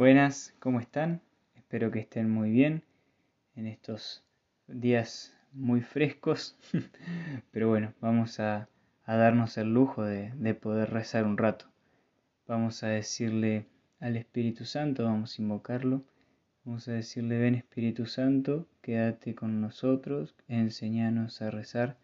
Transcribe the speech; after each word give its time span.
Buenas, 0.00 0.54
¿cómo 0.60 0.80
están? 0.80 1.20
Espero 1.54 1.90
que 1.90 1.98
estén 1.98 2.30
muy 2.30 2.50
bien 2.50 2.82
en 3.54 3.66
estos 3.66 4.24
días 4.66 5.36
muy 5.52 5.82
frescos. 5.82 6.56
Pero 7.50 7.68
bueno, 7.68 7.92
vamos 8.00 8.40
a, 8.40 8.70
darnos 9.06 9.58
el 9.58 9.74
lujo 9.74 10.02
de, 10.02 10.32
de, 10.36 10.54
poder 10.54 10.88
rezar 10.88 11.26
un 11.26 11.36
rato. 11.36 11.66
Vamos 12.46 12.82
a 12.82 12.88
decirle 12.88 13.66
al 14.00 14.16
Espíritu 14.16 14.64
Santo, 14.64 15.04
vamos 15.04 15.38
a 15.38 15.42
invocarlo. 15.42 16.02
Vamos 16.64 16.88
a 16.88 16.92
decirle, 16.92 17.38
ven 17.38 17.54
Espíritu 17.54 18.06
Santo, 18.06 18.66
quédate 18.80 19.34
con 19.34 19.60
nosotros, 19.60 20.34
enséñanos 20.48 21.42
a 21.42 21.50
rezar, 21.50 21.98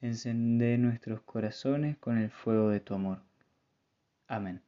encende 0.00 0.76
nuestros 0.76 1.20
corazones 1.20 1.98
con 1.98 2.18
el 2.18 2.32
fuego 2.32 2.68
de 2.70 2.80
tu 2.80 2.94
amor. 2.94 3.22
Amén. 4.26 4.60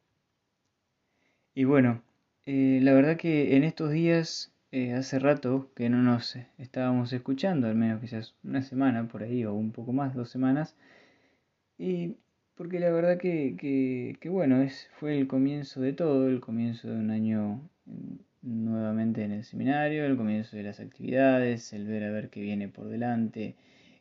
Y 1.52 1.64
bueno, 1.64 2.04
eh, 2.52 2.80
la 2.82 2.92
verdad 2.94 3.16
que 3.16 3.56
en 3.56 3.62
estos 3.62 3.92
días, 3.92 4.52
eh, 4.72 4.92
hace 4.94 5.20
rato 5.20 5.70
que 5.76 5.88
no 5.88 5.98
nos 6.02 6.36
estábamos 6.58 7.12
escuchando, 7.12 7.68
al 7.68 7.76
menos 7.76 8.00
quizás 8.00 8.34
una 8.42 8.62
semana 8.62 9.06
por 9.06 9.22
ahí 9.22 9.44
o 9.44 9.54
un 9.54 9.70
poco 9.70 9.92
más, 9.92 10.14
dos 10.16 10.30
semanas. 10.30 10.74
Y 11.78 12.16
porque 12.56 12.80
la 12.80 12.90
verdad 12.90 13.18
que, 13.18 13.56
que, 14.20 14.28
bueno, 14.28 14.62
es, 14.62 14.88
fue 14.98 15.16
el 15.18 15.28
comienzo 15.28 15.80
de 15.80 15.92
todo, 15.92 16.28
el 16.28 16.40
comienzo 16.40 16.88
de 16.88 16.96
un 16.96 17.10
año 17.10 17.60
nuevamente 18.42 19.22
en 19.24 19.32
el 19.32 19.44
seminario, 19.44 20.04
el 20.04 20.16
comienzo 20.16 20.56
de 20.56 20.64
las 20.64 20.80
actividades, 20.80 21.72
el 21.72 21.86
ver 21.86 22.04
a 22.04 22.10
ver 22.10 22.30
qué 22.30 22.40
viene 22.40 22.68
por 22.68 22.88
delante, 22.88 23.54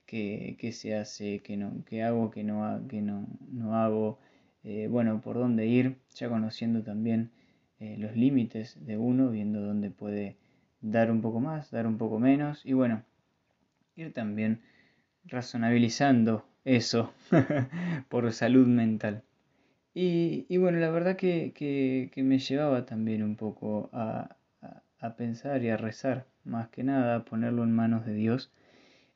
qué, 0.07 0.55
qué 0.59 0.71
se 0.71 0.95
hace, 0.95 1.39
qué, 1.39 1.55
no, 1.57 1.83
qué 1.85 2.03
hago, 2.03 2.31
qué 2.31 2.43
no, 2.43 2.81
qué 2.89 3.01
no, 3.01 3.27
no 3.51 3.75
hago, 3.75 4.19
eh, 4.63 4.87
bueno, 4.89 5.21
por 5.21 5.37
dónde 5.37 5.67
ir, 5.67 5.97
ya 6.15 6.29
conociendo 6.29 6.83
también 6.83 7.31
eh, 7.79 7.95
los 7.97 8.15
límites 8.15 8.77
de 8.85 8.97
uno, 8.97 9.29
viendo 9.29 9.61
dónde 9.61 9.89
puede 9.89 10.37
dar 10.81 11.11
un 11.11 11.21
poco 11.21 11.39
más, 11.39 11.71
dar 11.71 11.87
un 11.87 11.97
poco 11.97 12.19
menos 12.19 12.65
y 12.65 12.73
bueno, 12.73 13.03
ir 13.95 14.13
también 14.13 14.61
razonabilizando 15.25 16.45
eso 16.65 17.13
por 18.09 18.31
salud 18.33 18.67
mental. 18.67 19.23
Y, 19.93 20.57
bueno, 20.57 20.79
la 20.79 20.89
verdad 20.91 21.17
que, 21.17 21.51
que, 21.53 22.23
me 22.23 22.39
llevaba 22.39 22.85
también 22.85 23.23
un 23.23 23.35
poco 23.35 23.89
a, 23.91 24.37
a, 24.99 25.15
pensar 25.15 25.63
y 25.63 25.69
a 25.69 25.77
rezar, 25.77 26.25
más 26.45 26.69
que 26.69 26.83
nada, 26.83 27.15
a 27.17 27.25
ponerlo 27.25 27.63
en 27.63 27.73
manos 27.73 28.05
de 28.05 28.13
Dios. 28.13 28.51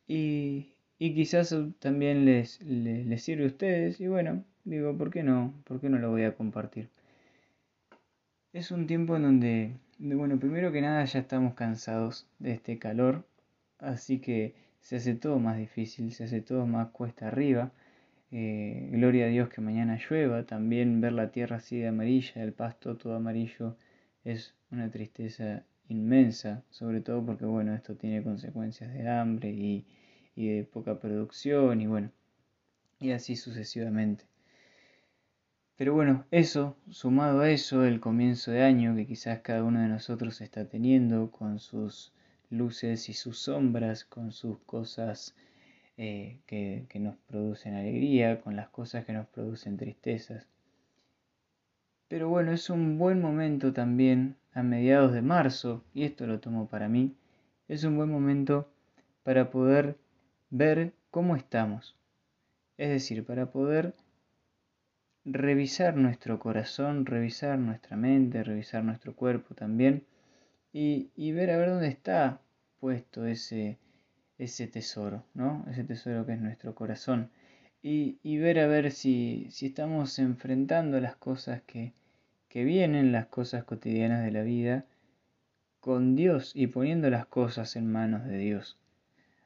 Y, 0.08 0.74
y 1.00 1.14
quizás 1.16 1.56
también 1.80 2.26
les, 2.26 2.62
les, 2.64 3.06
les, 3.06 3.24
sirve 3.24 3.46
a 3.46 3.48
ustedes. 3.48 4.02
Y 4.02 4.08
bueno, 4.08 4.44
digo, 4.66 4.98
¿por 4.98 5.10
qué 5.12 5.24
no? 5.24 5.54
¿Por 5.66 5.80
qué 5.80 5.90
no 5.90 6.00
lo 6.00 6.10
voy 6.12 6.24
a 6.24 6.36
compartir? 6.36 6.90
Es 8.54 8.70
un 8.70 8.86
tiempo 8.86 9.16
en 9.16 9.24
donde, 9.24 9.72
bueno, 9.98 10.40
primero 10.40 10.72
que 10.72 10.80
nada 10.80 11.04
ya 11.06 11.20
estamos 11.20 11.56
cansados 11.56 12.28
de 12.38 12.52
este 12.52 12.78
calor, 12.78 13.26
así 13.80 14.20
que 14.20 14.54
se 14.80 14.98
hace 14.98 15.16
todo 15.16 15.40
más 15.40 15.58
difícil, 15.58 16.14
se 16.14 16.26
hace 16.26 16.40
todo 16.42 16.68
más 16.68 16.90
cuesta 16.90 17.28
arriba. 17.30 17.72
Eh, 18.32 18.90
gloria 18.92 19.26
a 19.26 19.30
Dios 19.30 19.50
que 19.50 19.60
mañana 19.62 19.98
llueva, 19.98 20.46
también 20.46 21.02
ver 21.02 21.14
la 21.14 21.32
tierra 21.32 21.56
así 21.58 21.80
de 21.80 21.88
amarilla, 21.88 22.44
el 22.44 22.54
pasto 22.54 22.96
todo 22.96 23.16
amarillo, 23.16 23.76
es 24.24 24.54
una 24.72 24.92
tristeza 24.92 25.64
inmensa, 25.90 26.64
sobre 26.70 27.02
todo 27.02 27.26
porque, 27.26 27.46
bueno, 27.46 27.74
esto 27.74 27.96
tiene 27.96 28.22
consecuencias 28.22 28.94
de 28.94 29.10
hambre 29.10 29.50
y, 29.50 29.84
y 30.36 30.50
de 30.50 30.64
poca 30.64 31.00
producción 31.00 31.82
y 31.82 31.88
bueno, 31.88 32.12
y 33.00 33.12
así 33.12 33.36
sucesivamente. 33.36 34.26
Pero 35.76 35.94
bueno, 35.94 36.26
eso, 36.32 36.78
sumado 36.90 37.42
a 37.42 37.50
eso, 37.50 37.84
el 37.84 38.00
comienzo 38.00 38.52
de 38.52 38.62
año 38.64 38.96
que 38.96 39.08
quizás 39.08 39.40
cada 39.40 39.64
uno 39.64 39.82
de 39.82 39.88
nosotros 39.88 40.40
está 40.42 40.66
teniendo 40.70 41.32
con 41.32 41.60
sus 41.60 42.14
luces 42.50 43.10
y 43.10 43.14
sus 43.14 43.40
sombras, 43.40 44.06
con 44.06 44.32
sus 44.32 44.60
cosas 44.60 45.36
eh, 45.98 46.40
que, 46.46 46.86
que 46.90 47.00
nos 47.00 47.16
producen 47.28 47.74
alegría, 47.74 48.40
con 48.42 48.56
las 48.56 48.70
cosas 48.70 49.06
que 49.06 49.14
nos 49.14 49.28
producen 49.28 49.78
tristezas. 49.78 50.48
Pero 52.08 52.30
bueno, 52.30 52.52
es 52.52 52.70
un 52.70 53.00
buen 53.00 53.20
momento 53.20 53.74
también 53.74 54.36
a 54.54 54.62
mediados 54.62 55.14
de 55.14 55.24
marzo, 55.24 55.84
y 55.96 56.04
esto 56.04 56.28
lo 56.28 56.40
tomo 56.40 56.68
para 56.68 56.88
mí, 56.88 57.16
es 57.68 57.84
un 57.84 57.98
buen 57.98 58.12
momento 58.12 58.70
para 59.24 59.50
poder 59.50 59.98
ver 60.52 60.94
cómo 61.10 61.36
estamos. 61.36 61.96
Es 62.78 62.90
decir, 62.90 63.26
para 63.26 63.52
poder 63.52 63.96
revisar 65.26 65.96
nuestro 65.96 66.40
corazón, 66.40 67.06
revisar 67.06 67.58
nuestra 67.60 67.96
mente, 67.98 68.44
revisar 68.44 68.84
nuestro 68.84 69.16
cuerpo 69.16 69.56
también 69.56 70.06
y, 70.72 71.12
y 71.16 71.32
ver 71.32 71.52
a 71.52 71.58
ver 71.58 71.70
dónde 71.70 71.88
está 71.88 72.42
puesto 72.80 73.26
ese, 73.26 73.78
ese 74.38 74.68
tesoro, 74.68 75.24
¿no? 75.34 75.66
Ese 75.70 75.84
tesoro 75.84 76.26
que 76.26 76.34
es 76.34 76.42
nuestro 76.42 76.76
corazón. 76.76 77.30
Y, 77.82 78.18
y 78.24 78.38
ver 78.38 78.60
a 78.60 78.68
ver 78.68 78.92
si, 78.92 79.48
si, 79.52 79.68
estamos 79.68 80.18
enfrentando 80.20 81.00
las 81.02 81.16
cosas 81.16 81.62
que, 81.64 81.94
que 82.50 82.64
vienen, 82.64 83.12
las 83.12 83.28
cosas 83.28 83.66
cotidianas 83.66 84.24
de 84.24 84.32
la 84.32 84.42
vida, 84.42 84.86
con 85.80 86.16
Dios 86.16 86.54
y 86.56 86.68
poniendo 86.68 87.10
las 87.10 87.26
cosas 87.26 87.76
en 87.76 87.92
manos 87.92 88.26
de 88.26 88.38
Dios. 88.38 88.80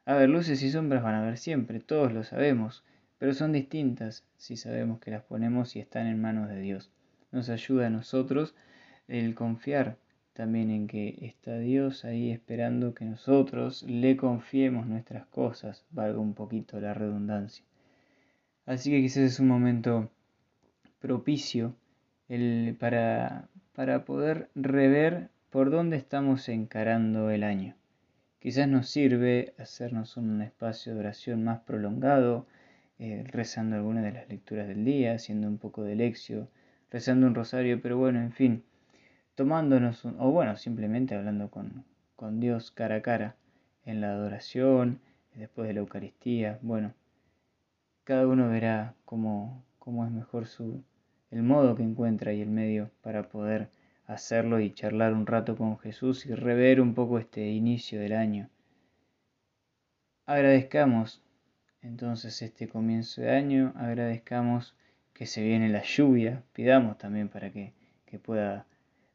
A 0.04 0.14
ver, 0.14 0.28
luces 0.28 0.62
y 0.62 0.70
sombras 0.70 1.02
van 1.02 1.16
a 1.16 1.22
haber 1.22 1.36
siempre, 1.36 1.80
todos 1.80 2.12
lo 2.12 2.22
sabemos, 2.22 2.84
pero 3.18 3.34
son 3.34 3.52
distintas 3.52 4.24
si 4.36 4.56
sabemos 4.56 5.00
que 5.00 5.10
las 5.10 5.22
ponemos 5.22 5.76
y 5.76 5.80
están 5.80 6.06
en 6.06 6.20
manos 6.20 6.48
de 6.48 6.60
Dios. 6.60 6.90
Nos 7.32 7.48
ayuda 7.48 7.88
a 7.88 7.90
nosotros 7.90 8.54
el 9.08 9.34
confiar 9.34 9.96
también 10.32 10.70
en 10.70 10.86
que 10.86 11.18
está 11.22 11.58
Dios 11.58 12.04
ahí 12.04 12.30
esperando 12.30 12.94
que 12.94 13.04
nosotros 13.04 13.82
le 13.82 14.16
confiemos 14.16 14.86
nuestras 14.86 15.26
cosas, 15.26 15.84
valga 15.90 16.20
un 16.20 16.34
poquito 16.34 16.80
la 16.80 16.94
redundancia. 16.94 17.64
Así 18.64 18.90
que 18.90 19.00
quizás 19.00 19.24
es 19.24 19.40
un 19.40 19.48
momento 19.48 20.12
propicio 21.00 21.74
el, 22.28 22.76
para, 22.78 23.48
para 23.74 24.04
poder 24.04 24.48
rever 24.54 25.30
por 25.50 25.70
dónde 25.70 25.96
estamos 25.96 26.48
encarando 26.48 27.30
el 27.30 27.42
año. 27.42 27.74
Quizás 28.38 28.68
nos 28.68 28.88
sirve 28.88 29.54
hacernos 29.58 30.16
un 30.16 30.40
espacio 30.42 30.94
de 30.94 31.00
oración 31.00 31.42
más 31.42 31.60
prolongado, 31.60 32.46
eh, 32.98 33.24
rezando 33.26 33.76
alguna 33.76 34.02
de 34.02 34.12
las 34.12 34.28
lecturas 34.28 34.68
del 34.68 34.84
día, 34.84 35.14
haciendo 35.14 35.48
un 35.48 35.58
poco 35.58 35.82
de 35.82 35.94
lección, 35.94 36.48
rezando 36.90 37.26
un 37.26 37.34
rosario, 37.34 37.80
pero 37.80 37.96
bueno, 37.96 38.20
en 38.20 38.32
fin, 38.32 38.64
tomándonos, 39.34 40.04
o 40.04 40.30
bueno, 40.30 40.56
simplemente 40.56 41.14
hablando 41.14 41.50
con, 41.50 41.84
con 42.16 42.40
Dios 42.40 42.70
cara 42.70 42.96
a 42.96 43.02
cara, 43.02 43.36
en 43.84 44.00
la 44.00 44.10
adoración, 44.10 45.00
después 45.34 45.68
de 45.68 45.74
la 45.74 45.80
Eucaristía, 45.80 46.58
bueno, 46.62 46.92
cada 48.04 48.26
uno 48.26 48.48
verá 48.48 48.94
cómo, 49.04 49.64
cómo 49.78 50.04
es 50.04 50.10
mejor 50.10 50.46
su, 50.46 50.82
el 51.30 51.42
modo 51.42 51.76
que 51.76 51.82
encuentra 51.82 52.32
y 52.32 52.40
el 52.40 52.50
medio 52.50 52.90
para 53.02 53.28
poder 53.28 53.70
hacerlo 54.06 54.60
y 54.60 54.72
charlar 54.72 55.12
un 55.12 55.26
rato 55.26 55.56
con 55.56 55.78
Jesús 55.78 56.26
y 56.26 56.34
rever 56.34 56.80
un 56.80 56.94
poco 56.94 57.18
este 57.18 57.48
inicio 57.50 58.00
del 58.00 58.14
año. 58.14 58.48
Agradezcamos 60.26 61.22
entonces 61.82 62.42
este 62.42 62.68
comienzo 62.68 63.20
de 63.22 63.30
año 63.30 63.72
agradezcamos 63.76 64.74
que 65.12 65.26
se 65.26 65.42
viene 65.42 65.68
la 65.68 65.82
lluvia, 65.82 66.42
pidamos 66.52 66.98
también 66.98 67.28
para 67.28 67.50
que, 67.50 67.72
pueda, 68.22 68.66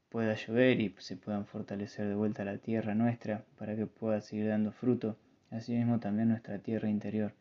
pueda 0.09 0.35
llover 0.35 0.81
y 0.81 0.93
se 0.97 1.15
puedan 1.15 1.45
fortalecer 1.45 2.07
de 2.07 2.15
vuelta 2.15 2.43
la 2.43 2.57
tierra 2.57 2.93
nuestra, 2.93 3.45
para 3.57 3.75
que 3.75 3.85
pueda 3.85 4.21
seguir 4.21 4.47
dando 4.47 4.71
fruto, 4.71 5.17
asimismo 5.49 5.99
también 5.99 6.29
nuestra 6.29 6.59
tierra 6.59 6.89
interior. 6.89 7.33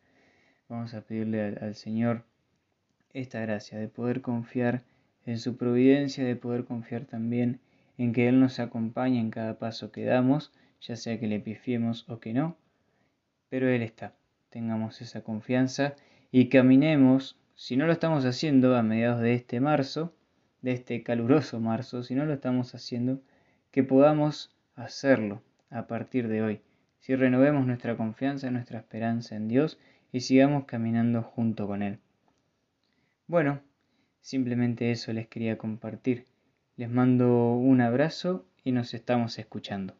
Vamos 0.69 0.93
a 0.93 1.01
pedirle 1.01 1.43
al, 1.43 1.57
al 1.61 1.75
Señor 1.75 2.23
esta 3.13 3.41
gracia 3.41 3.77
de 3.77 3.89
poder 3.89 4.21
confiar 4.21 4.83
en 5.25 5.39
su 5.39 5.57
providencia, 5.57 6.23
de 6.23 6.35
poder 6.35 6.65
confiar 6.65 7.05
también 7.05 7.59
en 7.97 8.13
que 8.13 8.27
Él 8.27 8.39
nos 8.39 8.59
acompaña 8.59 9.19
en 9.19 9.29
cada 9.29 9.59
paso 9.59 9.91
que 9.91 10.05
damos, 10.05 10.51
ya 10.81 10.95
sea 10.95 11.19
que 11.19 11.27
le 11.27 11.39
pifiemos 11.39 12.09
o 12.09 12.19
que 12.19 12.33
no, 12.33 12.57
pero 13.49 13.69
Él 13.69 13.83
está 13.83 14.13
tengamos 14.53 15.01
esa 15.01 15.23
confianza 15.23 15.95
y 16.31 16.47
caminemos, 16.47 17.39
si 17.55 17.75
no 17.75 17.87
lo 17.87 17.91
estamos 17.91 18.23
haciendo 18.23 18.77
a 18.77 18.83
mediados 18.83 19.19
de 19.19 19.33
este 19.33 19.59
marzo, 19.59 20.13
de 20.61 20.73
este 20.73 21.01
caluroso 21.01 21.59
marzo, 21.59 22.03
si 22.03 22.13
no 22.13 22.23
lo 22.25 22.33
estamos 22.33 22.75
haciendo, 22.75 23.19
que 23.71 23.83
podamos 23.83 24.55
hacerlo 24.75 25.41
a 25.71 25.87
partir 25.87 26.27
de 26.27 26.43
hoy. 26.43 26.61
Si 26.99 27.15
renovemos 27.15 27.65
nuestra 27.65 27.97
confianza, 27.97 28.51
nuestra 28.51 28.77
esperanza 28.77 29.35
en 29.35 29.47
Dios 29.47 29.79
y 30.11 30.19
sigamos 30.19 30.65
caminando 30.65 31.23
junto 31.23 31.65
con 31.65 31.81
Él. 31.81 31.97
Bueno, 33.25 33.59
simplemente 34.21 34.91
eso 34.91 35.11
les 35.13 35.27
quería 35.27 35.57
compartir. 35.57 36.27
Les 36.77 36.91
mando 36.91 37.55
un 37.55 37.81
abrazo 37.81 38.45
y 38.63 38.71
nos 38.71 38.93
estamos 38.93 39.39
escuchando. 39.39 39.95